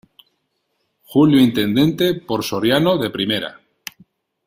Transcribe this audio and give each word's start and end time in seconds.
Julio 1.03 1.39
Intendente 1.39 2.15
por 2.15 2.43
Soriano 2.43 2.97
de 2.97 3.11
Primera! 3.11 3.61